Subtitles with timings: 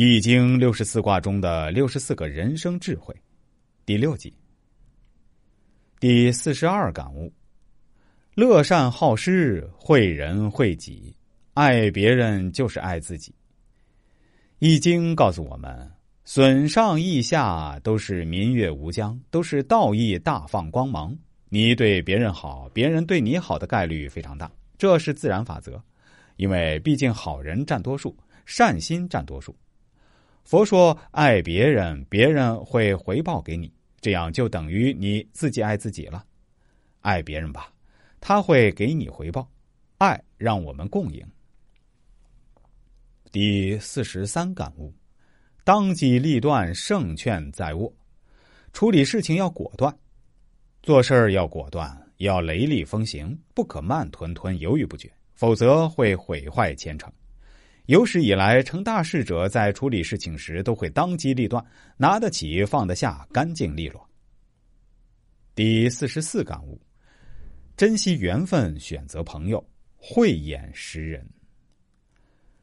[0.00, 3.12] 易经六十四卦中的六十四个人生智慧，
[3.84, 4.32] 第六集，
[5.98, 7.32] 第四十二感悟：
[8.36, 11.12] 乐善好施，惠人惠己，
[11.54, 13.34] 爱别人就是爱自己。
[14.60, 15.90] 易经告诉我们，
[16.24, 21.12] 损上益下都是民悦无疆，都是道义大放光芒。
[21.48, 25.82] 你对别人好，别人对你好的概率非常大，这是自然法则，
[26.36, 29.52] 因为毕竟好人占多数，善心占多数。
[30.48, 33.70] 佛说：“爱别人，别人会回报给你，
[34.00, 36.24] 这样就等于你自己爱自己了。
[37.00, 37.70] 爱别人吧，
[38.18, 39.46] 他会给你回报。
[39.98, 41.22] 爱让我们共赢。”
[43.30, 44.90] 第四十三感悟：
[45.64, 47.92] 当机立断，胜券在握。
[48.72, 49.94] 处理事情要果断，
[50.82, 57.12] 做事儿要果断，要雷厉风行，不可慢吞吞、犹豫不决，否则会毁坏前程。
[57.88, 61.64] 有史以来，成大事者在处理事情时都会当机立断，
[61.96, 64.06] 拿得起放得下，干净利落。
[65.54, 66.78] 第四十四感悟：
[67.78, 71.26] 珍惜缘分，选择朋友，慧眼识人。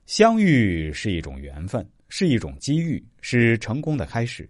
[0.05, 4.47] 相遇是一种缘分，是一种机遇，是成功的开始。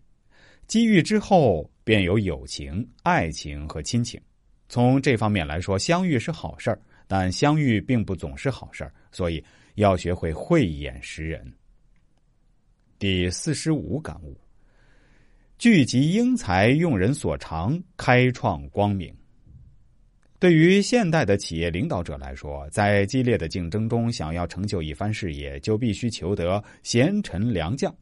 [0.68, 4.20] 机遇之后，便有友情、爱情和亲情。
[4.68, 9.42] 从这方面来说，相遇是好事儿，但相遇并不总是好事儿，所以。
[9.76, 11.54] 要学会慧眼识人。
[12.98, 14.38] 第四十五感悟：
[15.58, 19.14] 聚集英才，用人所长，开创光明。
[20.40, 27.94] 对于现代的企业领导者来说，在激烈的竞争中，想要成就一番事业，就必须求得贤臣良将、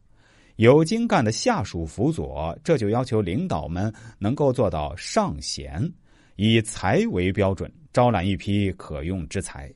[0.57, 2.57] 有精干的下属辅佐。
[2.63, 5.91] 这就要求领导们能够做到上贤，
[6.35, 9.73] 以才为标准，招揽一批可用之才。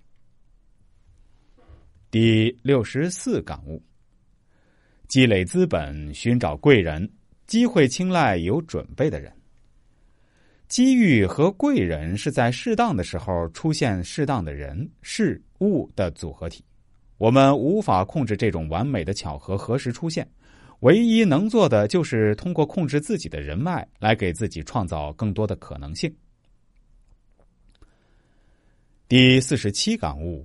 [2.19, 3.79] 第六十四感悟：
[5.07, 7.07] 积累资本，寻找贵人，
[7.45, 9.31] 机会青睐有准备的人。
[10.67, 16.65] 机遇和贵人是在适当的时候出现适当的人事物的组合体。
[17.19, 20.27] 我们无法控制这种完美的巧合何时出现，
[20.79, 26.11] 唯一能做的就是通过控制自己的人脉，来给自己创造更多的可能性。
[29.07, 30.43] 第四十七感悟。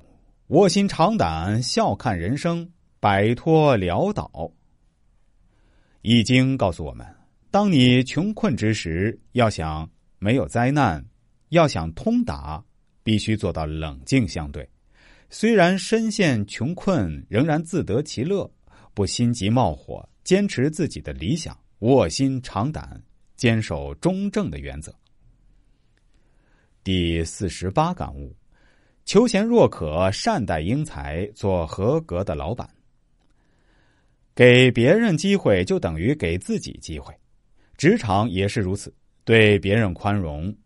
[0.53, 2.71] 卧薪尝胆，笑看人生，
[3.01, 4.53] 摆脱潦倒。
[6.03, 7.07] 易经告诉我们：
[7.51, 11.03] 当你穷困之时，要想没有灾难，
[11.49, 12.63] 要想通达，
[13.03, 14.69] 必须做到冷静相对。
[15.31, 18.51] 虽然身陷穷困，仍然自得其乐，
[18.93, 23.03] 不心急冒火，坚持自己的理想，卧薪尝胆，
[23.37, 24.95] 坚守中正的原则。
[26.85, 28.37] 第四十八感悟。
[29.13, 32.67] 求贤若渴，善待英才，做合格的老板。
[34.35, 37.15] 给别人机会，就等于给自己机会。
[37.77, 38.91] 职场也是如此，
[39.23, 40.57] 对别人宽容，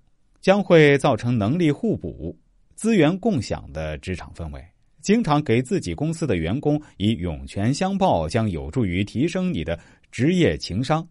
[0.40, 2.38] 将会造成能力互补、
[2.76, 4.64] 资源共享的职场氛围。
[5.00, 9.76] 经常给自己公司的员工以涌泉相报，将有助于提升你的
[10.12, 11.04] 职业情商，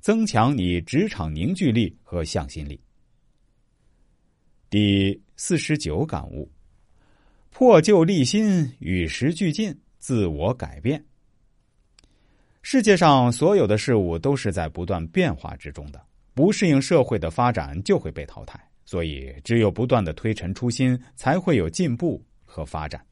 [0.00, 2.80] 增强你职场凝聚力和向心力。
[4.68, 6.50] 第四十九感悟。
[7.54, 11.04] 破旧立新，与时俱进，自我改变。
[12.62, 16.02] 世界上所有的事物都是在不断变化之中的，
[16.32, 18.58] 不适应社会的发展就会被淘汰。
[18.86, 23.04] 所以，只有不断的推陈出新，才会有进步和发展。